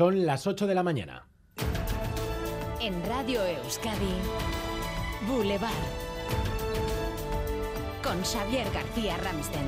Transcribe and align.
Son 0.00 0.24
las 0.24 0.46
8 0.46 0.66
de 0.66 0.74
la 0.74 0.82
mañana. 0.82 1.26
En 2.80 3.04
Radio 3.04 3.44
Euskadi, 3.44 4.14
Boulevard. 5.28 5.70
Con 8.02 8.22
Xavier 8.22 8.66
García 8.72 9.18
Ramsten. 9.18 9.66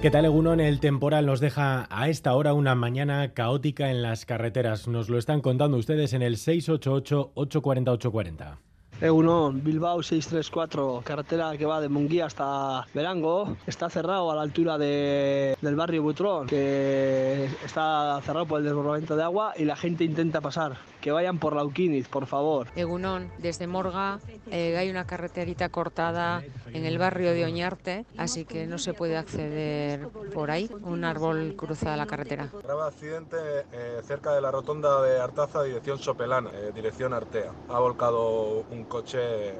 ¿Qué 0.00 0.10
tal, 0.10 0.24
Egunon? 0.24 0.58
El 0.58 0.80
temporal 0.80 1.26
nos 1.26 1.40
deja 1.40 1.86
a 1.90 2.08
esta 2.08 2.32
hora 2.32 2.54
una 2.54 2.74
mañana 2.74 3.34
caótica 3.34 3.90
en 3.90 4.00
las 4.00 4.24
carreteras. 4.24 4.88
Nos 4.88 5.10
lo 5.10 5.18
están 5.18 5.42
contando 5.42 5.76
ustedes 5.76 6.14
en 6.14 6.22
el 6.22 6.38
688-840-840. 6.38 8.56
E1, 9.04 9.62
Bilbao 9.62 10.02
634, 10.02 11.02
carretera 11.04 11.54
que 11.58 11.66
va 11.66 11.78
de 11.78 11.90
Munguía 11.90 12.24
hasta 12.24 12.86
Verango, 12.94 13.54
está 13.66 13.90
cerrado 13.90 14.30
a 14.30 14.34
la 14.34 14.40
altura 14.40 14.78
de, 14.78 15.58
del 15.60 15.76
barrio 15.76 16.02
Butrón, 16.02 16.46
que 16.46 17.44
está 17.62 18.18
cerrado 18.22 18.46
por 18.46 18.60
el 18.60 18.64
desbordamiento 18.64 19.14
de 19.14 19.22
agua 19.22 19.52
y 19.58 19.66
la 19.66 19.76
gente 19.76 20.04
intenta 20.04 20.40
pasar. 20.40 20.78
Que 21.02 21.12
vayan 21.12 21.38
por 21.38 21.54
Lauquiniz, 21.54 22.08
por 22.08 22.24
favor. 22.24 22.68
Egunon, 22.76 23.30
desde 23.36 23.66
Morga 23.66 24.20
eh, 24.50 24.74
hay 24.78 24.88
una 24.88 25.06
carreterita 25.06 25.68
cortada 25.68 26.42
en 26.72 26.86
el 26.86 26.96
barrio 26.96 27.32
de 27.32 27.44
Oñarte, 27.44 28.06
así 28.16 28.46
que 28.46 28.66
no 28.66 28.78
se 28.78 28.94
puede 28.94 29.18
acceder 29.18 30.08
por 30.32 30.50
ahí. 30.50 30.70
Un 30.80 31.04
árbol 31.04 31.56
cruza 31.58 31.94
la 31.98 32.06
carretera. 32.06 32.48
Grave 32.62 32.84
accidente 32.84 33.36
eh, 33.70 34.00
cerca 34.02 34.32
de 34.32 34.40
la 34.40 34.50
rotonda 34.50 35.02
de 35.02 35.20
Artaza, 35.20 35.62
dirección 35.62 35.98
Sopelana, 35.98 36.48
eh, 36.54 36.72
dirección 36.74 37.12
Artea. 37.12 37.52
Ha 37.68 37.78
volcado 37.78 38.64
un 38.70 38.84
coche 38.94 39.18
eh, 39.48 39.54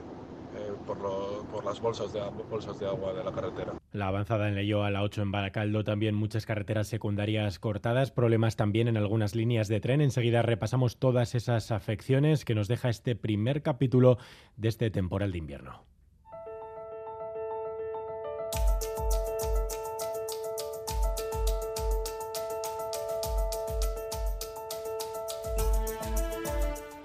por, 0.87 1.65
las 1.65 1.81
bolsas 1.81 2.13
de, 2.13 2.21
agua- 2.21 3.13
de 3.13 3.25
la 3.25 3.33
carretera. 3.33 3.73
La 3.91 4.07
avanzada 4.07 4.49
en 4.49 4.55
Leyo 4.55 4.85
a 4.85 4.93
la 4.93 5.03
8 5.03 5.23
en 5.23 5.33
Baracaldo, 5.33 5.83
también 5.83 6.15
muchas 6.15 6.47
carreteras 6.47 6.87
secundarias 6.87 7.59
cortadas, 7.59 8.13
problemas 8.13 8.55
también 8.55 8.87
en 8.87 8.97
algunas 8.97 9.35
líneas 9.35 9.67
de 9.67 9.81
tren. 9.81 10.01
Enseguida 10.01 10.43
repasamos 10.43 10.99
todas 10.99 11.35
esas 11.35 11.73
afecciones 11.73 12.45
que 12.45 12.55
nos 12.55 12.69
deja 12.69 12.89
este 12.89 13.17
primer 13.17 13.63
capítulo 13.63 14.19
de 14.57 14.69
este 14.69 14.91
temporal 14.93 15.33
de 15.33 15.39
invierno. 15.39 15.83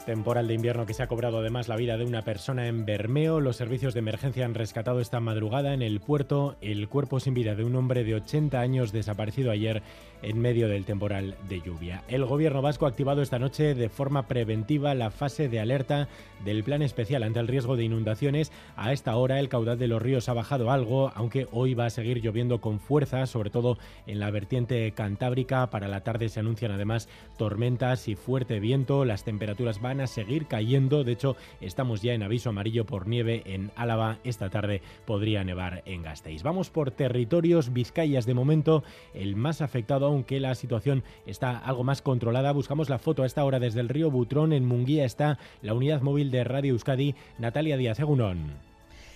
Temporal 0.10 0.48
de 0.48 0.56
invierno 0.56 0.88
que 0.88 0.96
se 0.96 1.04
ha 1.04 1.08
cobrado 1.08 1.38
además 1.38 1.68
la 1.68 1.76
vida 1.76 1.96
de 1.96 2.04
una 2.04 2.24
persona 2.24 2.66
en 2.66 2.84
Bermeo. 2.84 3.40
Los 3.40 3.58
servicios 3.58 3.94
de 3.94 4.00
emergencia 4.00 4.44
han 4.44 4.56
rescatado 4.56 5.02
esta 5.02 5.20
madrugada 5.20 5.76
en 5.76 5.84
el 5.84 6.00
puerto 6.00 6.56
el 6.62 6.90
cuerpo 6.90 7.20
sin 7.20 7.36
vida 7.36 7.54
de 7.54 7.64
un 7.64 7.76
hombre 7.76 8.04
de 8.04 8.16
80 8.16 8.60
años 8.60 8.92
desaparecido 8.92 9.52
ayer 9.52 9.84
en 10.24 10.40
medio 10.40 10.68
del 10.68 10.86
temporal 10.86 11.36
de 11.48 11.62
lluvia. 11.62 12.04
El 12.08 12.26
gobierno 12.26 12.64
vasco 12.64 12.88
ha 12.88 12.90
activado 12.90 13.22
esta 13.22 13.38
noche 13.38 13.76
de 13.76 13.88
forma 13.88 14.28
preventiva 14.28 14.96
la 14.96 15.12
fase 15.12 15.48
de 15.48 15.60
alerta 15.60 16.08
del 16.44 16.64
plan 16.64 16.82
especial 16.82 17.22
ante 17.22 17.40
el 17.40 17.48
riesgo 17.48 17.78
de 17.78 17.84
inundaciones. 17.84 18.52
A 18.76 18.94
esta 18.94 19.16
hora 19.16 19.40
el 19.40 19.48
caudal 19.48 19.78
de 19.78 19.88
los 19.88 20.02
ríos 20.02 20.28
ha 20.28 20.34
bajado 20.34 20.72
algo, 20.72 21.12
aunque 21.16 21.48
hoy 21.52 21.76
va 21.76 21.86
a 21.86 21.92
seguir 21.92 22.20
lloviendo 22.22 22.62
con 22.62 22.80
fuerza, 22.80 23.28
sobre 23.28 23.52
todo 23.52 23.78
en 24.08 24.20
la 24.20 24.32
vertiente 24.32 24.92
cantábrica. 24.92 25.70
Para 25.70 25.88
la 25.88 26.02
tarde 26.02 26.30
se 26.30 26.40
anuncian 26.40 26.72
además 26.72 27.08
tormentas 27.38 28.08
y 28.08 28.16
fuerte 28.16 28.60
viento. 28.60 29.06
Las 29.06 29.24
temperaturas 29.24 29.80
van 29.82 29.99
a 30.02 30.08
seguir 30.08 30.46
cayendo. 30.46 31.04
De 31.04 31.12
hecho, 31.12 31.36
estamos 31.62 32.02
ya 32.02 32.14
en 32.14 32.24
aviso 32.24 32.50
amarillo 32.50 32.86
por 32.86 33.08
nieve 33.08 33.44
en 33.46 33.72
Álava. 33.76 34.18
Esta 34.24 34.50
tarde 34.50 34.82
podría 35.06 35.44
nevar 35.44 35.84
en 35.86 36.04
Gasteiz. 36.04 36.44
Vamos 36.44 36.70
por 36.70 36.92
territorios. 36.92 37.74
Vizcayas 37.74 38.26
de 38.26 38.34
momento 38.34 38.84
el 39.14 39.36
más 39.36 39.62
afectado, 39.62 40.08
aunque 40.08 40.40
la 40.40 40.56
situación 40.56 41.04
está 41.26 41.58
algo 41.58 41.84
más 41.84 42.02
controlada. 42.02 42.52
Buscamos 42.52 42.90
la 42.90 43.00
foto 43.00 43.24
a 43.24 43.26
esta 43.26 43.44
hora 43.44 43.60
desde 43.60 43.82
el 43.82 43.90
río 43.90 44.12
Butrón. 44.12 44.54
En 44.54 44.66
Munguía 44.66 45.06
está 45.06 45.40
la 45.62 45.74
unidad 45.74 46.02
móvil 46.02 46.32
de 46.32 46.44
Radio 46.44 46.74
Euskadi. 46.74 47.16
Natalia 47.38 47.78
Díaz 47.78 48.00
Egunon. 48.00 48.69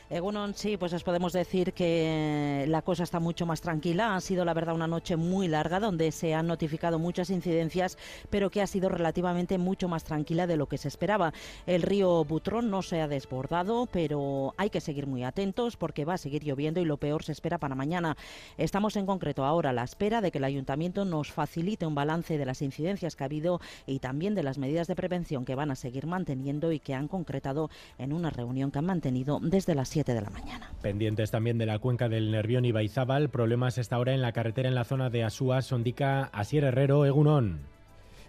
Egunon, 0.10 0.54
sí, 0.54 0.76
pues 0.76 0.92
os 0.94 1.04
podemos 1.04 1.32
decir 1.32 1.74
que 1.74 2.66
la 2.68 2.82
cosa 2.82 3.04
está 3.04 3.20
mucho 3.20 3.46
más 3.46 3.62
tranquila. 3.62 4.16
Ha 4.16 4.22
sido, 4.22 4.44
la 4.44 4.54
verdad, 4.54 4.76
una 4.76 4.86
noche 4.86 5.16
muy 5.16 5.48
larga 5.48 5.80
donde 5.80 6.12
se 6.12 6.34
han 6.34 6.46
notificado 6.48 7.00
muchas 7.00 7.30
incidencias, 7.30 7.98
pero 8.30 8.52
que 8.52 8.62
ha 8.62 8.68
sido 8.68 8.90
relativamente 8.90 9.58
mucho 9.58 9.88
más 9.88 10.04
tranquila 10.04 10.46
de 10.46 10.58
lo 10.58 10.68
que 10.68 10.78
se 10.78 10.90
esperaba. 10.90 11.34
El 11.66 11.82
río 11.82 12.26
Butrón 12.26 12.70
no 12.70 12.82
se 12.82 13.02
ha 13.02 13.08
desbordado, 13.08 13.88
pero 13.92 14.54
hay 14.58 14.70
que 14.70 14.82
seguir 14.82 15.08
muy 15.08 15.24
atentos 15.24 15.78
porque 15.78 16.06
va 16.06 16.16
a 16.16 16.18
seguir 16.18 16.44
lloviendo 16.44 16.82
y 16.82 16.86
lo 16.86 16.98
peor 16.98 17.24
se 17.24 17.32
espera 17.32 17.58
para 17.58 17.74
mañana. 17.74 18.18
Estamos 18.58 18.98
en 18.98 19.06
concreto 19.06 19.46
ahora 19.46 19.70
a 19.70 19.74
la 19.74 19.84
espera 19.84 20.20
de 20.20 20.32
que 20.32 20.38
el 20.38 20.44
ayuntamiento 20.44 21.06
nos 21.06 21.32
facilite 21.32 21.86
un 21.86 21.96
balance 21.96 22.38
de 22.38 22.46
las 22.46 22.62
incidencias 22.62 23.16
que 23.16 23.24
ha 23.24 23.26
habido 23.26 23.62
y 23.86 24.00
también 24.00 24.36
de 24.36 24.44
las 24.44 24.58
medidas 24.58 24.88
de 24.88 24.96
prevención 24.96 25.46
que 25.46 25.56
van 25.56 25.72
a 25.72 25.76
seguir 25.76 26.08
manteniendo 26.08 26.74
y 26.74 26.80
que 26.80 26.94
han 26.94 27.08
concretado 27.08 27.70
en 27.98 28.12
una 28.12 28.30
reunión 28.30 28.70
que 28.70 28.80
han 28.80 28.86
mantenido 28.86 29.40
desde 29.42 29.76
las 29.76 29.93
7 29.94 30.16
de 30.16 30.22
la 30.22 30.30
mañana. 30.32 30.72
Pendientes 30.82 31.30
también 31.30 31.60
de 31.60 31.68
la 31.68 31.78
cuenca 31.78 32.10
del 32.10 32.32
Nervión 32.32 32.66
y 32.66 32.72
Baizábal. 32.72 33.30
Problemas 33.30 33.78
esta 33.78 34.00
hora 34.00 34.16
en 34.16 34.24
la 34.24 34.32
carretera 34.32 34.68
en 34.68 34.74
la 34.74 34.86
zona 34.86 35.12
de 35.12 35.24
Asúa, 35.24 35.62
Sondica, 35.62 36.32
Asier 36.34 36.64
Herrero, 36.64 37.06
Egunon. 37.06 37.68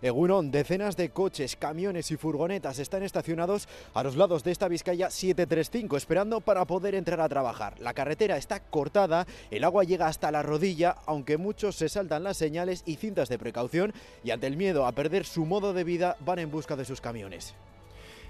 Egunon, 0.02 0.50
decenas 0.50 0.98
de 0.98 1.08
coches, 1.08 1.56
camiones 1.56 2.10
y 2.10 2.18
furgonetas 2.18 2.78
están 2.78 3.02
estacionados 3.02 3.66
a 3.94 4.02
los 4.02 4.16
lados 4.16 4.44
de 4.44 4.50
esta 4.50 4.68
Vizcaya 4.68 5.08
735 5.08 5.96
esperando 5.96 6.42
para 6.42 6.66
poder 6.66 6.94
entrar 6.94 7.22
a 7.22 7.28
trabajar. 7.30 7.80
La 7.80 7.94
carretera 7.94 8.36
está 8.36 8.60
cortada, 8.60 9.26
el 9.50 9.64
agua 9.64 9.84
llega 9.84 10.06
hasta 10.06 10.30
la 10.30 10.42
rodilla, 10.42 10.96
aunque 11.06 11.38
muchos 11.38 11.76
se 11.76 11.88
saltan 11.88 12.24
las 12.24 12.36
señales 12.36 12.82
y 12.84 12.96
cintas 12.96 13.30
de 13.30 13.38
precaución 13.38 13.94
y 14.22 14.32
ante 14.32 14.48
el 14.48 14.58
miedo 14.58 14.84
a 14.84 14.92
perder 14.92 15.24
su 15.24 15.46
modo 15.46 15.72
de 15.72 15.84
vida 15.84 16.18
van 16.20 16.40
en 16.40 16.50
busca 16.50 16.76
de 16.76 16.84
sus 16.84 17.00
camiones. 17.00 17.54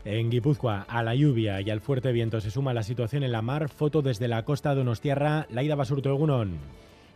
En 0.05 0.31
Guipúzcoa, 0.31 0.85
a 0.87 1.03
la 1.03 1.15
lluvia 1.15 1.63
y 1.63 1.71
al 1.71 1.81
fuerte 1.81 2.13
viento 2.13 2.41
se 2.41 2.51
suma 2.51 2.75
la 2.75 2.83
situación 2.83 3.23
en 3.23 3.33
la 3.33 3.41
mar. 3.41 3.71
Foto 3.71 4.03
desde 4.03 4.29
la 4.29 4.45
costa 4.45 4.75
Donostiarra, 4.75 5.47
Laida 5.51 5.77
Basurto 5.77 6.11
Egunon. 6.11 6.59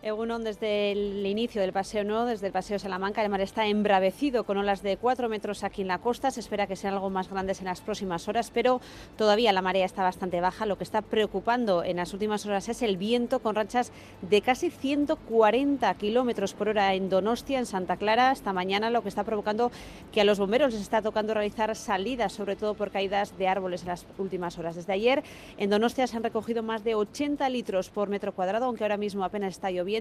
Egunon, 0.09 0.43
desde 0.43 0.93
el 0.93 1.27
inicio 1.27 1.61
del 1.61 1.73
paseo 1.73 1.99
desde 2.27 2.47
el 2.47 2.53
paseo 2.53 2.79
Salamanca, 2.79 3.23
el 3.23 3.29
mar 3.29 3.41
está 3.41 3.67
embravecido 3.67 4.45
con 4.45 4.57
olas 4.57 4.83
de 4.83 4.97
4 4.97 5.29
metros 5.29 5.65
aquí 5.65 5.83
en 5.83 5.89
la 5.89 5.99
costa. 5.99 6.31
Se 6.31 6.41
espera 6.41 6.67
que 6.67 6.77
sean 6.77 6.95
algo 6.95 7.11
más 7.11 7.29
grandes 7.29 7.61
en 7.61 7.67
las 7.67 7.81
próximas 7.81 8.27
horas, 8.29 8.51
pero 8.53 8.81
todavía 9.17 9.53
la 9.53 9.63
marea 9.63 9.85
está 9.85 10.03
bastante 10.03 10.41
baja. 10.41 10.65
Lo 10.65 10.79
que 10.79 10.85
está 10.85 11.03
preocupando 11.03 11.85
en 11.85 11.97
las 11.97 12.13
últimas 12.13 12.47
horas 12.47 12.69
es 12.69 12.83
el 12.83 12.97
viento 12.97 13.41
con 13.41 13.55
rachas 13.55 13.93
de 14.23 14.41
casi 14.41 14.71
140 14.71 15.93
kilómetros 15.95 16.55
por 16.55 16.69
hora 16.69 16.95
en 16.95 17.11
Donostia, 17.11 17.59
en 17.59 17.67
Santa 17.67 17.97
Clara. 17.97 18.33
Esta 18.33 18.53
mañana 18.53 18.91
lo 18.91 19.03
que 19.03 19.09
está 19.09 19.25
provocando 19.25 19.71
que 20.13 20.23
a 20.23 20.25
los 20.25 20.39
bomberos 20.39 20.73
les 20.73 20.83
está 20.83 21.03
tocando 21.03 21.35
realizar 21.35 21.75
salidas, 21.77 22.33
sobre 22.33 22.57
todo 22.57 22.75
por 22.75 22.91
caídas 22.91 23.37
de 23.37 23.49
árboles 23.49 23.83
en 23.83 23.89
las 23.89 24.07
últimas 24.17 24.59
horas. 24.59 24.77
Desde 24.77 24.93
ayer 24.93 25.23
en 25.59 25.69
Donostia 25.71 26.07
se 26.07 26.17
han 26.17 26.23
recogido 26.23 26.63
más 26.63 26.85
de 26.85 26.95
80 26.95 27.49
litros 27.51 27.91
por 27.91 28.09
metro 28.09 28.33
cuadrado, 28.33 28.65
aunque 28.65 28.85
ahora 28.85 28.97
mismo 28.97 29.25
apenas 29.25 29.55
está 29.55 29.71
lloviendo 29.71 29.98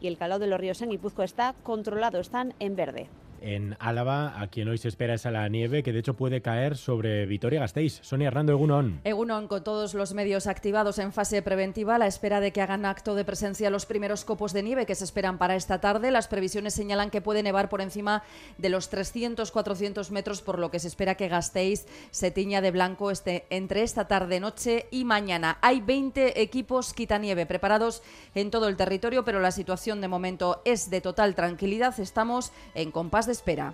y 0.00 0.06
el 0.06 0.16
calado 0.16 0.40
de 0.40 0.46
los 0.46 0.60
ríos 0.60 0.80
en 0.82 0.90
Guipúzcoa 0.90 1.24
está 1.24 1.54
controlado, 1.62 2.20
están 2.20 2.54
en 2.60 2.76
verde. 2.76 3.08
En 3.40 3.76
Álava, 3.80 4.40
a 4.40 4.48
quien 4.48 4.68
hoy 4.68 4.76
se 4.76 4.88
espera 4.88 5.14
es 5.14 5.24
a 5.24 5.30
la 5.30 5.48
nieve, 5.48 5.82
que 5.82 5.92
de 5.92 6.00
hecho 6.00 6.14
puede 6.14 6.42
caer 6.42 6.76
sobre 6.76 7.24
Vitoria-Gasteiz. 7.24 8.00
Sonia 8.02 8.28
Hernando 8.28 8.52
Egunon. 8.52 9.00
Egunon, 9.04 9.48
con 9.48 9.64
todos 9.64 9.94
los 9.94 10.12
medios 10.12 10.46
activados 10.46 10.98
en 10.98 11.12
fase 11.12 11.40
preventiva, 11.40 11.94
a 11.94 11.98
la 11.98 12.06
espera 12.06 12.40
de 12.40 12.52
que 12.52 12.60
hagan 12.60 12.84
acto 12.84 13.14
de 13.14 13.24
presencia 13.24 13.70
los 13.70 13.86
primeros 13.86 14.24
copos 14.24 14.52
de 14.52 14.62
nieve 14.62 14.84
que 14.84 14.94
se 14.94 15.04
esperan 15.04 15.38
para 15.38 15.56
esta 15.56 15.80
tarde. 15.80 16.10
Las 16.10 16.28
previsiones 16.28 16.74
señalan 16.74 17.10
que 17.10 17.22
puede 17.22 17.42
nevar 17.42 17.68
por 17.68 17.80
encima 17.80 18.22
de 18.58 18.68
los 18.68 18.92
300-400 18.92 20.10
metros, 20.10 20.42
por 20.42 20.58
lo 20.58 20.70
que 20.70 20.78
se 20.78 20.88
espera 20.88 21.14
que 21.14 21.28
Gasteiz 21.28 21.86
se 22.10 22.30
tiña 22.30 22.60
de 22.60 22.70
blanco 22.70 23.10
este, 23.10 23.46
entre 23.48 23.82
esta 23.82 24.06
tarde, 24.06 24.40
noche 24.40 24.86
y 24.90 25.04
mañana. 25.04 25.58
Hay 25.62 25.80
20 25.80 26.42
equipos 26.42 26.92
quitanieve 26.92 27.46
preparados 27.46 28.02
en 28.34 28.50
todo 28.50 28.68
el 28.68 28.76
territorio, 28.76 29.24
pero 29.24 29.40
la 29.40 29.50
situación 29.50 30.00
de 30.00 30.08
momento 30.08 30.60
es 30.64 30.90
de 30.90 31.00
total 31.00 31.34
tranquilidad. 31.34 31.98
Estamos 31.98 32.52
en 32.74 32.90
compás 32.90 33.26
de 33.26 33.29
espera. 33.32 33.72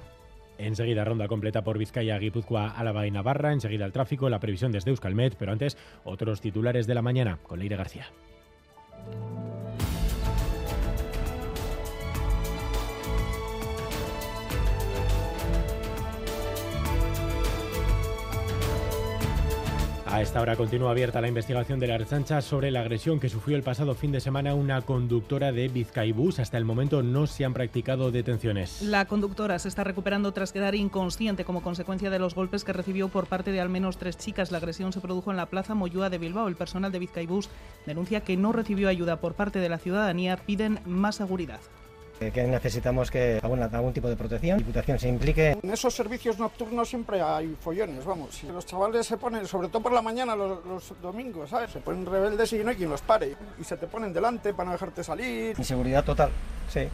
Enseguida 0.59 1.05
ronda 1.05 1.29
completa 1.29 1.63
por 1.63 1.79
Vizcaya, 1.79 2.19
Guipúzcoa, 2.19 2.71
Álava 2.71 3.07
y 3.07 3.11
Navarra. 3.11 3.53
Enseguida 3.53 3.85
el 3.85 3.93
tráfico, 3.93 4.29
la 4.31 4.41
previsión 4.41 4.73
desde 4.73 4.91
Euskalmet, 4.91 5.37
pero 5.37 5.53
antes 5.53 5.77
otros 6.05 6.41
titulares 6.41 6.87
de 6.87 6.95
la 6.95 7.03
mañana 7.03 7.39
con 7.43 7.59
Leire 7.59 7.77
García. 7.77 8.07
A 20.17 20.23
esta 20.23 20.41
hora 20.41 20.57
continúa 20.57 20.93
abierta 20.93 21.21
la 21.21 21.29
investigación 21.29 21.79
de 21.79 21.89
la 21.89 21.97
Archancha 21.97 22.41
sobre 22.41 22.71
la 22.71 22.81
agresión 22.81 23.21
que 23.21 23.29
sufrió 23.29 23.55
el 23.55 23.63
pasado 23.63 23.95
fin 23.95 24.13
de 24.13 24.21
semana 24.23 24.55
una 24.55 24.81
conductora 24.81 25.53
de 25.53 25.69
Vizcaibús. 25.69 26.39
Hasta 26.39 26.57
el 26.57 26.65
momento 26.65 27.03
no 27.03 27.27
se 27.27 27.45
han 27.45 27.53
practicado 27.53 28.11
detenciones. 28.11 28.81
La 28.81 29.05
conductora 29.05 29.59
se 29.59 29.69
está 29.69 29.85
recuperando 29.85 30.33
tras 30.33 30.53
quedar 30.53 30.75
inconsciente 30.75 31.45
como 31.45 31.63
consecuencia 31.63 32.09
de 32.09 32.19
los 32.19 32.35
golpes 32.35 32.65
que 32.65 32.73
recibió 32.73 33.09
por 33.09 33.27
parte 33.27 33.53
de 33.53 33.61
al 33.61 33.69
menos 33.69 33.99
tres 33.99 34.17
chicas. 34.17 34.51
La 34.51 34.57
agresión 34.57 34.91
se 34.95 35.03
produjo 35.03 35.33
en 35.33 35.37
la 35.37 35.51
Plaza 35.51 35.75
Moyúa 35.75 36.09
de 36.09 36.17
Bilbao. 36.17 36.49
El 36.49 36.57
personal 36.57 36.93
de 36.93 36.99
Vizcaibús 36.99 37.51
denuncia 37.85 38.23
que 38.23 38.39
no 38.39 38.53
recibió 38.53 38.89
ayuda 38.89 39.21
por 39.21 39.35
parte 39.35 39.59
de 39.59 39.69
la 39.69 39.77
ciudadanía. 39.77 40.39
Piden 40.39 40.81
más 40.87 41.17
seguridad. 41.17 41.61
Que 42.19 42.45
necesitamos 42.45 43.11
que 43.11 43.41
algún 43.43 43.93
tipo 43.93 44.09
de 44.09 44.17
protección, 44.17 44.59
Diputación 44.59 44.99
se 44.99 45.09
implique. 45.09 45.57
En 45.63 45.71
esos 45.71 45.95
servicios 45.95 46.39
nocturnos 46.39 46.89
siempre 46.89 47.21
hay 47.21 47.55
follones, 47.61 48.05
vamos. 48.05 48.43
Los 48.45 48.67
chavales 48.67 49.07
se 49.07 49.17
ponen, 49.17 49.47
sobre 49.47 49.69
todo 49.69 49.83
por 49.83 49.93
la 49.93 50.03
mañana, 50.03 50.35
los, 50.35 50.95
domingos, 51.03 51.51
¿sabes? 51.51 51.71
Se 51.71 51.81
ponen 51.81 52.07
rebeldes 52.07 52.53
y 52.53 52.59
no 52.59 52.71
hay 52.71 52.77
quien 52.77 52.91
los 52.91 53.03
pare. 53.03 53.37
Y 53.61 53.65
se 53.65 53.77
te 53.77 53.87
ponen 53.87 54.13
delante 54.13 54.55
para 54.55 54.67
no 54.67 54.73
dejarte 54.73 55.05
salir. 55.05 55.55
Inseguridad 55.59 56.05
total, 56.05 56.31
sí. 56.69 56.89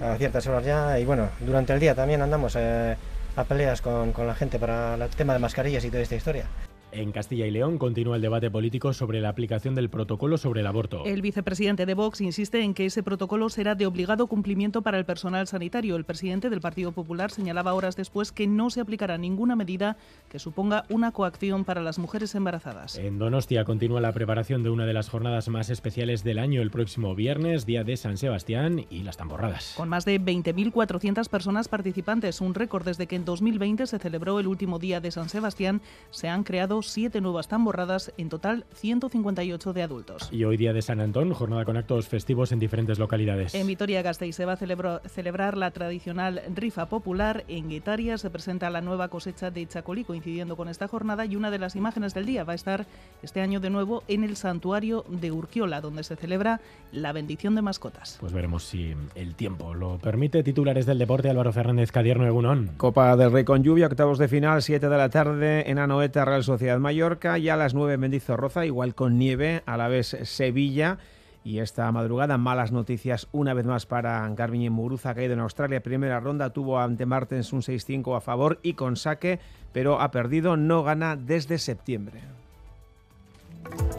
A 0.00 0.16
ciertas 0.16 0.46
horas 0.46 0.64
ya. 0.64 0.98
Y 0.98 1.04
bueno, 1.04 1.28
durante 1.40 1.72
el 1.72 1.80
día 1.80 1.94
también 1.94 2.22
andamos 2.22 2.56
eh, 2.56 2.96
a 3.36 3.44
peleas 3.44 3.80
con, 3.82 4.12
con 4.12 4.26
la 4.26 4.34
gente 4.34 4.58
para 4.58 4.94
el 4.94 5.08
tema 5.10 5.32
de 5.32 5.38
mascarillas 5.38 5.84
y 5.84 5.88
toda 5.90 6.02
esta 6.02 6.16
historia. 6.16 6.46
En 6.92 7.10
Castilla 7.10 7.46
y 7.46 7.50
León 7.50 7.78
continúa 7.78 8.16
el 8.16 8.22
debate 8.22 8.50
político 8.50 8.92
sobre 8.92 9.22
la 9.22 9.30
aplicación 9.30 9.74
del 9.74 9.88
protocolo 9.88 10.36
sobre 10.36 10.60
el 10.60 10.66
aborto. 10.66 11.04
El 11.06 11.22
vicepresidente 11.22 11.86
de 11.86 11.94
Vox 11.94 12.20
insiste 12.20 12.60
en 12.60 12.74
que 12.74 12.84
ese 12.84 13.02
protocolo 13.02 13.48
será 13.48 13.74
de 13.74 13.86
obligado 13.86 14.26
cumplimiento 14.26 14.82
para 14.82 14.98
el 14.98 15.06
personal 15.06 15.46
sanitario. 15.46 15.96
El 15.96 16.04
presidente 16.04 16.50
del 16.50 16.60
Partido 16.60 16.92
Popular 16.92 17.30
señalaba 17.30 17.72
horas 17.72 17.96
después 17.96 18.30
que 18.30 18.46
no 18.46 18.68
se 18.68 18.82
aplicará 18.82 19.16
ninguna 19.16 19.56
medida 19.56 19.96
que 20.28 20.38
suponga 20.38 20.84
una 20.90 21.12
coacción 21.12 21.64
para 21.64 21.80
las 21.80 21.98
mujeres 21.98 22.34
embarazadas. 22.34 22.98
En 22.98 23.18
Donostia 23.18 23.64
continúa 23.64 24.02
la 24.02 24.12
preparación 24.12 24.62
de 24.62 24.68
una 24.68 24.84
de 24.84 24.92
las 24.92 25.08
jornadas 25.08 25.48
más 25.48 25.70
especiales 25.70 26.22
del 26.24 26.38
año 26.38 26.60
el 26.60 26.70
próximo 26.70 27.14
viernes, 27.14 27.64
día 27.64 27.84
de 27.84 27.96
San 27.96 28.18
Sebastián 28.18 28.84
y 28.90 29.02
las 29.02 29.16
tamborradas. 29.16 29.72
Con 29.78 29.88
más 29.88 30.04
de 30.04 30.20
20.400 30.20 31.26
personas 31.30 31.68
participantes, 31.68 32.42
un 32.42 32.54
récord 32.54 32.84
desde 32.84 33.06
que 33.06 33.16
en 33.16 33.24
2020 33.24 33.86
se 33.86 33.98
celebró 33.98 34.38
el 34.40 34.46
último 34.46 34.78
día 34.78 35.00
de 35.00 35.10
San 35.10 35.30
Sebastián, 35.30 35.80
se 36.10 36.28
han 36.28 36.44
creado 36.44 36.81
siete 36.82 37.20
nuevas 37.20 37.48
tamborradas, 37.48 38.12
en 38.16 38.28
total 38.28 38.64
158 38.74 39.72
de 39.72 39.82
adultos. 39.82 40.28
Y 40.32 40.44
hoy 40.44 40.56
día 40.56 40.72
de 40.72 40.82
San 40.82 41.00
Antón, 41.00 41.32
jornada 41.32 41.64
con 41.64 41.76
actos 41.76 42.08
festivos 42.08 42.52
en 42.52 42.58
diferentes 42.58 42.98
localidades. 42.98 43.54
En 43.54 43.66
Vitoria-Gasteiz 43.66 44.34
se 44.36 44.44
va 44.44 44.52
a 44.54 45.00
celebrar 45.08 45.56
la 45.56 45.70
tradicional 45.70 46.42
rifa 46.54 46.86
popular. 46.86 47.44
En 47.48 47.68
Guetaria 47.68 48.18
se 48.18 48.30
presenta 48.30 48.70
la 48.70 48.80
nueva 48.80 49.08
cosecha 49.08 49.50
de 49.50 49.66
Chacolí, 49.66 50.04
coincidiendo 50.04 50.56
con 50.56 50.68
esta 50.68 50.88
jornada, 50.88 51.24
y 51.26 51.36
una 51.36 51.50
de 51.50 51.58
las 51.58 51.76
imágenes 51.76 52.14
del 52.14 52.26
día 52.26 52.44
va 52.44 52.52
a 52.52 52.56
estar 52.56 52.86
este 53.22 53.40
año 53.40 53.60
de 53.60 53.70
nuevo 53.70 54.02
en 54.08 54.24
el 54.24 54.36
santuario 54.36 55.04
de 55.08 55.32
Urquiola, 55.32 55.80
donde 55.80 56.02
se 56.04 56.16
celebra 56.16 56.60
la 56.92 57.12
bendición 57.12 57.54
de 57.54 57.62
mascotas. 57.62 58.18
Pues 58.20 58.32
veremos 58.32 58.64
si 58.64 58.94
el 59.14 59.34
tiempo 59.34 59.74
lo 59.74 59.98
permite. 59.98 60.42
Titulares 60.42 60.86
del 60.86 60.98
deporte, 60.98 61.30
Álvaro 61.30 61.52
Fernández 61.52 61.92
Cadierno 61.92 62.26
Egunón. 62.26 62.70
Copa 62.76 63.16
del 63.16 63.32
Rey 63.32 63.44
con 63.44 63.62
lluvia, 63.62 63.86
octavos 63.86 64.18
de 64.18 64.28
final, 64.28 64.62
7 64.62 64.88
de 64.88 64.96
la 64.96 65.08
tarde 65.08 65.70
en 65.70 65.78
Anoeta, 65.78 66.24
Real 66.24 66.44
Sociedad 66.44 66.71
Mallorca 66.80 67.38
y 67.38 67.48
a 67.48 67.56
las 67.56 67.74
9 67.74 67.98
Mendizorroza, 67.98 68.66
igual 68.66 68.94
con 68.94 69.18
nieve, 69.18 69.62
a 69.66 69.76
la 69.76 69.88
vez 69.88 70.16
Sevilla. 70.22 70.98
Y 71.44 71.58
esta 71.58 71.90
madrugada, 71.90 72.38
malas 72.38 72.70
noticias 72.70 73.28
una 73.32 73.52
vez 73.52 73.66
más 73.66 73.84
para 73.86 74.28
Garbiñe 74.28 74.70
Muruza, 74.70 75.10
ha 75.10 75.14
caído 75.14 75.32
en 75.32 75.40
Australia. 75.40 75.82
Primera 75.82 76.20
ronda 76.20 76.50
tuvo 76.50 76.78
ante 76.78 77.04
Martens 77.04 77.52
un 77.52 77.62
6-5 77.62 78.16
a 78.16 78.20
favor 78.20 78.60
y 78.62 78.74
con 78.74 78.96
saque, 78.96 79.40
pero 79.72 80.00
ha 80.00 80.10
perdido, 80.12 80.56
no 80.56 80.84
gana 80.84 81.16
desde 81.16 81.58
septiembre. 81.58 82.20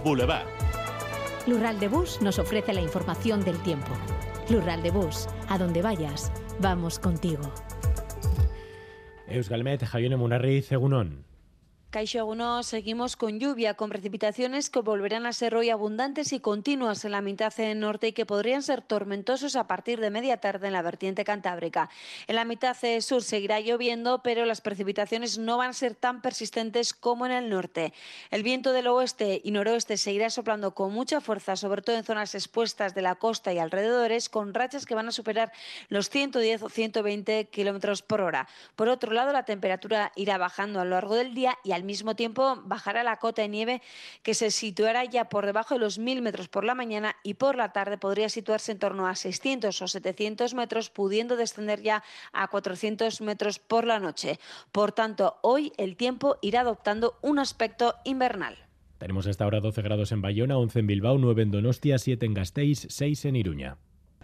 Boulevard. 0.03 0.47
Lural 1.45 1.79
de 1.79 1.89
Bus 1.89 2.21
nos 2.21 2.39
ofrece 2.39 2.71
la 2.73 2.81
información 2.81 3.43
del 3.43 3.57
tiempo. 3.63 3.91
Lural 4.49 4.81
de 4.81 4.91
Bus, 4.91 5.27
a 5.49 5.57
donde 5.57 5.81
vayas, 5.81 6.31
vamos 6.59 6.99
contigo. 6.99 7.43
Euskalmet, 9.27 9.83
Jaione 9.83 10.15
Munarri, 10.15 10.61
Cegunón. 10.61 11.32
Caixo 11.93 12.63
seguimos 12.63 13.15
con 13.15 13.39
lluvia, 13.39 13.75
con 13.75 13.91
precipitaciones 13.91 14.71
que 14.71 14.79
volverán 14.79 15.27
a 15.27 15.31
ser 15.31 15.53
hoy 15.53 15.69
abundantes 15.69 16.33
y 16.33 16.39
continuas 16.39 17.05
en 17.05 17.11
la 17.11 17.21
mitad 17.21 17.53
norte 17.75 18.07
y 18.07 18.13
que 18.13 18.25
podrían 18.25 18.63
ser 18.63 18.81
tormentosos 18.81 19.55
a 19.55 19.67
partir 19.67 19.99
de 19.99 20.09
media 20.09 20.37
tarde 20.37 20.65
en 20.65 20.73
la 20.73 20.81
vertiente 20.81 21.23
cantábrica. 21.23 21.91
En 22.25 22.35
la 22.35 22.45
mitad 22.45 22.75
sur 22.99 23.21
seguirá 23.21 23.59
lloviendo, 23.59 24.23
pero 24.23 24.43
las 24.45 24.59
precipitaciones 24.59 25.37
no 25.37 25.57
van 25.57 25.69
a 25.69 25.73
ser 25.73 25.93
tan 25.93 26.23
persistentes 26.23 26.95
como 26.95 27.27
en 27.27 27.31
el 27.31 27.47
norte. 27.47 27.93
El 28.31 28.41
viento 28.41 28.73
del 28.73 28.87
oeste 28.87 29.39
y 29.43 29.51
noroeste 29.51 29.97
seguirá 29.97 30.31
soplando 30.31 30.73
con 30.73 30.91
mucha 30.91 31.21
fuerza, 31.21 31.55
sobre 31.55 31.83
todo 31.83 31.95
en 31.95 32.03
zonas 32.03 32.33
expuestas 32.33 32.95
de 32.95 33.03
la 33.03 33.13
costa 33.13 33.53
y 33.53 33.59
alrededores, 33.59 34.29
con 34.29 34.55
rachas 34.55 34.87
que 34.87 34.95
van 34.95 35.09
a 35.09 35.11
superar 35.11 35.51
los 35.89 36.09
110 36.09 36.63
o 36.63 36.69
120 36.69 37.49
kilómetros 37.51 38.01
por 38.01 38.21
hora. 38.21 38.47
Por 38.75 38.89
otro 38.89 39.11
lado, 39.11 39.31
la 39.31 39.45
temperatura 39.45 40.11
irá 40.15 40.39
bajando 40.39 40.79
a 40.79 40.85
lo 40.85 40.89
largo 40.89 41.13
del 41.13 41.35
día 41.35 41.55
y 41.63 41.73
al 41.73 41.82
al 41.83 41.87
mismo 41.87 42.15
tiempo 42.15 42.61
bajará 42.63 43.03
la 43.03 43.17
cota 43.17 43.41
de 43.41 43.49
nieve 43.49 43.81
que 44.23 44.33
se 44.33 44.51
situará 44.51 45.03
ya 45.03 45.27
por 45.27 45.45
debajo 45.45 45.75
de 45.75 45.81
los 45.81 45.99
1.000 45.99 46.21
metros 46.21 46.47
por 46.47 46.63
la 46.63 46.75
mañana 46.75 47.17
y 47.23 47.33
por 47.33 47.57
la 47.57 47.73
tarde 47.73 47.97
podría 47.97 48.29
situarse 48.29 48.71
en 48.71 48.79
torno 48.79 49.05
a 49.05 49.15
600 49.15 49.81
o 49.81 49.87
700 49.87 50.53
metros, 50.53 50.89
pudiendo 50.89 51.35
descender 51.35 51.81
ya 51.81 52.01
a 52.31 52.47
400 52.47 53.19
metros 53.19 53.59
por 53.59 53.85
la 53.85 53.99
noche. 53.99 54.39
Por 54.71 54.93
tanto, 54.93 55.35
hoy 55.41 55.73
el 55.77 55.97
tiempo 55.97 56.37
irá 56.41 56.61
adoptando 56.61 57.17
un 57.21 57.37
aspecto 57.37 57.95
invernal. 58.05 58.55
Tenemos 58.97 59.27
hasta 59.27 59.43
ahora 59.43 59.59
12 59.59 59.81
grados 59.81 60.13
en 60.13 60.21
Bayona, 60.21 60.57
11 60.57 60.79
en 60.79 60.87
Bilbao, 60.87 61.17
9 61.17 61.41
en 61.43 61.51
Donostia, 61.51 61.97
7 61.97 62.25
en 62.25 62.33
Gasteiz, 62.33 62.87
6 62.89 63.25
en 63.25 63.35
Iruña. 63.35 63.77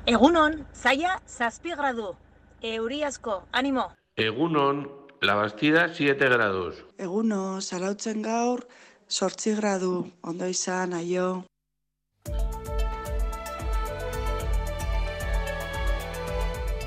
Egunon, 0.05 0.65
Saya, 0.71 1.21
Saspigradu, 1.25 2.15
Euriasco, 2.61 3.43
ánimo. 3.51 3.91
Egunon, 4.15 4.98
la 5.21 5.35
Bastida 5.35 5.93
7 5.93 6.29
grados. 6.29 6.75
Eguno, 6.97 7.61
zarautzen 7.61 8.21
gaur, 8.21 8.65
sortzi 9.07 9.55
gradu, 9.55 10.11
ondo 10.21 10.47
izan, 10.47 10.93
aio. 10.93 11.45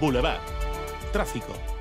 Boulevard. 0.01 0.43
Tráfico. 1.13 1.72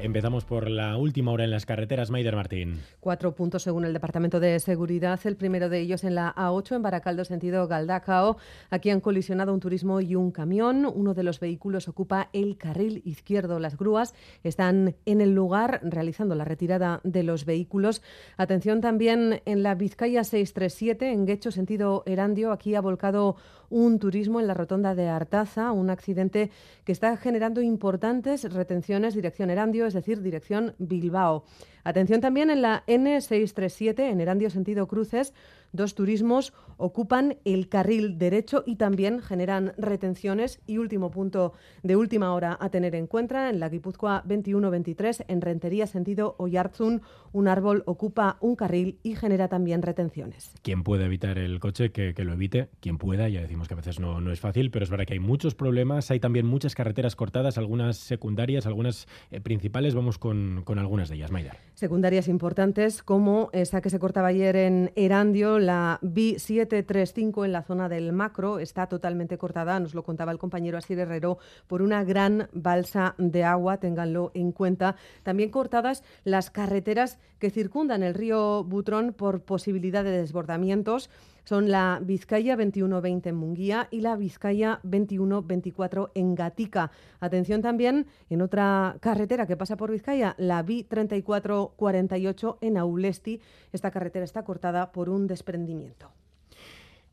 Empezamos 0.00 0.44
por 0.44 0.70
la 0.70 0.96
última 0.96 1.32
hora 1.32 1.42
en 1.42 1.50
las 1.50 1.66
carreteras, 1.66 2.08
Maider 2.08 2.36
Martín. 2.36 2.80
Cuatro 3.00 3.34
puntos 3.34 3.64
según 3.64 3.84
el 3.84 3.92
Departamento 3.92 4.38
de 4.38 4.60
Seguridad. 4.60 5.18
El 5.24 5.34
primero 5.34 5.68
de 5.68 5.80
ellos 5.80 6.04
en 6.04 6.14
la 6.14 6.32
A8, 6.36 6.76
en 6.76 6.82
Baracaldo, 6.82 7.24
sentido 7.24 7.66
Galdacao. 7.66 8.36
Aquí 8.70 8.90
han 8.90 9.00
colisionado 9.00 9.52
un 9.52 9.58
turismo 9.58 10.00
y 10.00 10.14
un 10.14 10.30
camión. 10.30 10.86
Uno 10.86 11.14
de 11.14 11.24
los 11.24 11.40
vehículos 11.40 11.88
ocupa 11.88 12.28
el 12.32 12.56
carril 12.56 13.02
izquierdo. 13.04 13.58
Las 13.58 13.76
grúas 13.76 14.14
están 14.44 14.94
en 15.04 15.20
el 15.20 15.34
lugar 15.34 15.80
realizando 15.82 16.36
la 16.36 16.44
retirada 16.44 17.00
de 17.02 17.24
los 17.24 17.44
vehículos. 17.44 18.00
Atención 18.36 18.80
también 18.80 19.42
en 19.46 19.64
la 19.64 19.74
Vizcaya 19.74 20.22
637, 20.22 21.10
en 21.10 21.26
Guecho, 21.26 21.50
sentido 21.50 22.04
Erandio. 22.06 22.52
Aquí 22.52 22.76
ha 22.76 22.80
volcado 22.80 23.34
un 23.70 23.98
turismo 23.98 24.40
en 24.40 24.46
la 24.46 24.54
rotonda 24.54 24.94
de 24.94 25.08
Artaza, 25.08 25.72
un 25.72 25.90
accidente 25.90 26.50
que 26.84 26.92
está 26.92 27.16
generando 27.16 27.60
importantes 27.60 28.52
retenciones 28.52 29.14
dirección 29.14 29.50
Erandio, 29.50 29.86
es 29.86 29.94
decir, 29.94 30.22
dirección 30.22 30.74
Bilbao. 30.78 31.44
Atención 31.84 32.20
también 32.20 32.50
en 32.50 32.62
la 32.62 32.84
N637, 32.86 34.10
en 34.10 34.20
Erandio 34.20 34.50
sentido 34.50 34.86
cruces, 34.86 35.32
dos 35.72 35.94
turismos 35.94 36.52
ocupan 36.78 37.36
el 37.44 37.68
carril 37.68 38.18
derecho 38.18 38.62
y 38.64 38.76
también 38.76 39.20
generan 39.20 39.74
retenciones. 39.76 40.60
Y 40.66 40.78
último 40.78 41.10
punto 41.10 41.52
de 41.82 41.96
última 41.96 42.32
hora 42.32 42.56
a 42.60 42.70
tener 42.70 42.94
en 42.94 43.06
cuenta, 43.06 43.50
en 43.50 43.60
la 43.60 43.68
Guipúzcoa 43.68 44.24
21-23, 44.24 45.24
en 45.28 45.40
Rentería 45.40 45.86
sentido 45.86 46.36
Oyarzún, 46.38 47.02
un 47.32 47.48
árbol 47.48 47.82
ocupa 47.86 48.38
un 48.40 48.56
carril 48.56 48.98
y 49.02 49.16
genera 49.16 49.48
también 49.48 49.82
retenciones. 49.82 50.52
Quien 50.62 50.84
puede 50.84 51.04
evitar 51.04 51.38
el 51.38 51.60
coche, 51.60 51.90
que, 51.90 52.14
lo 52.24 52.32
evite, 52.32 52.68
quien 52.80 52.98
pueda, 52.98 53.28
ya 53.28 53.40
decimos 53.40 53.68
que 53.68 53.74
a 53.74 53.76
veces 53.76 54.00
no, 54.00 54.20
no, 54.20 54.32
es 54.32 54.40
fácil, 54.40 54.70
pero 54.70 54.84
es 54.84 54.90
verdad 54.90 55.06
que 55.06 55.14
hay 55.14 55.18
muchos 55.20 55.54
problemas, 55.54 56.10
hay 56.10 56.20
también 56.20 56.46
muchas 56.46 56.74
carreteras 56.74 57.16
cortadas, 57.16 57.58
algunas 57.58 57.96
secundarias, 57.96 58.66
algunas 58.66 59.08
eh, 59.30 59.40
principales, 59.40 59.94
vamos 59.94 60.18
con, 60.18 60.62
con, 60.64 60.78
algunas 60.78 61.08
de 61.08 61.16
ellas, 61.16 61.30
Maida. 61.30 61.56
Secundarias 61.74 62.28
importantes 62.28 63.02
como 63.02 63.50
esa 63.52 63.80
que 63.80 63.90
se 63.90 63.98
cortaba 63.98 64.28
ayer 64.28 64.56
en 64.56 64.92
Erandio, 64.94 65.57
la 65.58 65.98
B735 66.02 67.44
en 67.44 67.52
la 67.52 67.62
zona 67.62 67.88
del 67.88 68.12
Macro, 68.12 68.58
está 68.58 68.86
totalmente 68.86 69.38
cortada, 69.38 69.80
nos 69.80 69.94
lo 69.94 70.02
contaba 70.02 70.32
el 70.32 70.38
compañero 70.38 70.78
Asir 70.78 70.98
Herrero, 70.98 71.38
por 71.66 71.82
una 71.82 72.04
gran 72.04 72.48
balsa 72.52 73.14
de 73.18 73.44
agua, 73.44 73.78
ténganlo 73.78 74.30
en 74.34 74.52
cuenta. 74.52 74.96
También 75.22 75.50
cortadas 75.50 76.02
las 76.24 76.50
carreteras 76.50 77.18
que 77.38 77.50
circundan 77.50 78.02
el 78.02 78.14
río 78.14 78.64
Butrón 78.64 79.12
por 79.12 79.42
posibilidad 79.42 80.04
de 80.04 80.10
desbordamientos 80.10 81.10
son 81.48 81.70
la 81.70 81.98
Vizcaya 82.02 82.56
2120 82.56 83.30
en 83.30 83.34
Munguía 83.34 83.88
y 83.90 84.02
la 84.02 84.16
Vizcaya 84.16 84.80
2124 84.82 86.10
en 86.14 86.34
Gatica. 86.34 86.90
Atención 87.20 87.62
también 87.62 88.06
en 88.28 88.42
otra 88.42 88.98
carretera 89.00 89.46
que 89.46 89.56
pasa 89.56 89.78
por 89.78 89.90
Vizcaya, 89.90 90.34
la 90.36 90.62
B3448 90.62 92.58
en 92.60 92.76
Aulesti. 92.76 93.40
Esta 93.72 93.90
carretera 93.90 94.26
está 94.26 94.44
cortada 94.44 94.92
por 94.92 95.08
un 95.08 95.26
desprendimiento. 95.26 96.10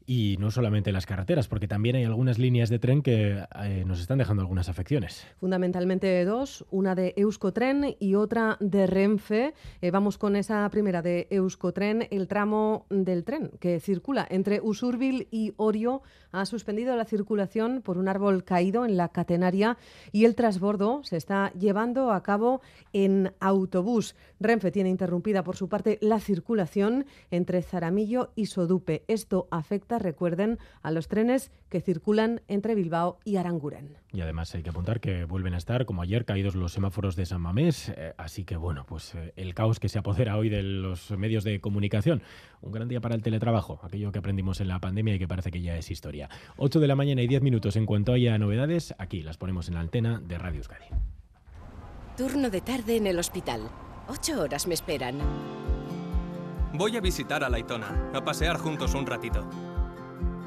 Y 0.05 0.37
no 0.39 0.51
solamente 0.51 0.91
las 0.91 1.05
carreteras, 1.05 1.47
porque 1.47 1.67
también 1.67 1.95
hay 1.95 2.03
algunas 2.03 2.37
líneas 2.37 2.69
de 2.69 2.79
tren 2.79 3.01
que 3.01 3.43
eh, 3.63 3.83
nos 3.85 3.99
están 3.99 4.19
dejando 4.19 4.41
algunas 4.41 4.69
afecciones. 4.69 5.25
Fundamentalmente 5.37 6.23
dos, 6.25 6.65
una 6.69 6.93
de 6.93 7.13
Euskotren 7.17 7.95
y 7.99 8.15
otra 8.15 8.57
de 8.59 8.85
Renfe. 8.87 9.53
Eh, 9.81 9.91
vamos 9.91 10.17
con 10.17 10.35
esa 10.35 10.69
primera 10.69 11.01
de 11.01 11.27
Euskotren. 11.31 12.07
El 12.11 12.27
tramo 12.27 12.85
del 12.89 13.23
tren 13.23 13.51
que 13.59 13.79
circula 13.79 14.27
entre 14.29 14.61
Usurbil 14.61 15.27
y 15.31 15.53
Orio 15.57 16.03
ha 16.31 16.45
suspendido 16.45 16.95
la 16.95 17.05
circulación 17.05 17.81
por 17.81 17.97
un 17.97 18.07
árbol 18.07 18.43
caído 18.43 18.85
en 18.85 18.97
la 18.97 19.09
catenaria 19.09 19.77
y 20.11 20.25
el 20.25 20.35
transbordo 20.35 21.01
se 21.03 21.17
está 21.17 21.51
llevando 21.53 22.11
a 22.11 22.23
cabo 22.23 22.61
en 22.93 23.31
autobús. 23.39 24.15
Renfe 24.39 24.71
tiene 24.71 24.89
interrumpida 24.89 25.43
por 25.43 25.55
su 25.55 25.69
parte 25.69 25.97
la 26.01 26.19
circulación 26.19 27.05
entre 27.31 27.61
Zaramillo 27.61 28.31
y 28.35 28.47
Sodupe. 28.47 29.03
Esto 29.07 29.47
afecta, 29.49 29.94
recuerden, 29.99 30.59
a 30.81 30.91
los 30.91 31.07
trenes 31.07 31.51
que 31.69 31.81
circulan 31.81 32.41
entre 32.47 32.75
Bilbao 32.75 33.19
y 33.23 33.37
Aranguren. 33.37 33.97
Y 34.11 34.21
además 34.21 34.53
hay 34.55 34.63
que 34.63 34.69
apuntar 34.69 34.99
que 34.99 35.25
vuelven 35.25 35.53
a 35.53 35.57
estar, 35.57 35.85
como 35.85 36.01
ayer, 36.01 36.25
caídos 36.25 36.55
los 36.55 36.71
semáforos 36.71 37.15
de 37.15 37.25
San 37.25 37.41
Mamés. 37.41 37.89
Eh, 37.89 38.13
así 38.17 38.45
que, 38.45 38.55
bueno, 38.55 38.85
pues 38.87 39.15
eh, 39.15 39.33
el 39.35 39.53
caos 39.53 39.79
que 39.79 39.89
se 39.89 39.99
apodera 39.99 40.37
hoy 40.37 40.49
de 40.49 40.63
los 40.63 41.11
medios 41.11 41.43
de 41.43 41.59
comunicación. 41.59 42.21
Un 42.61 42.71
gran 42.71 42.87
día 42.87 43.01
para 43.01 43.15
el 43.15 43.21
teletrabajo, 43.21 43.79
aquello 43.83 44.11
que 44.11 44.19
aprendimos 44.19 44.61
en 44.61 44.67
la 44.67 44.79
pandemia 44.79 45.15
y 45.15 45.19
que 45.19 45.27
parece 45.27 45.51
que 45.51 45.61
ya 45.61 45.77
es 45.77 45.91
historia. 45.91 46.29
8 46.57 46.79
de 46.79 46.87
la 46.87 46.95
mañana 46.95 47.21
y 47.21 47.27
10 47.27 47.41
minutos. 47.41 47.75
En 47.75 47.85
cuanto 47.85 48.13
haya 48.13 48.37
novedades, 48.37 48.95
aquí 48.97 49.21
las 49.21 49.37
ponemos 49.37 49.67
en 49.67 49.75
la 49.75 49.81
antena 49.81 50.19
de 50.19 50.37
Radio 50.37 50.59
Euskadi. 50.59 50.85
Turno 52.17 52.49
de 52.49 52.61
tarde 52.61 52.95
en 52.95 53.07
el 53.07 53.19
hospital. 53.19 53.69
Ocho 54.07 54.41
horas 54.41 54.67
me 54.67 54.73
esperan. 54.73 55.19
Voy 56.73 56.95
a 56.95 57.01
visitar 57.01 57.43
a 57.43 57.49
Laitona, 57.49 58.11
a 58.13 58.23
pasear 58.23 58.57
juntos 58.57 58.93
un 58.93 59.05
ratito. 59.05 59.45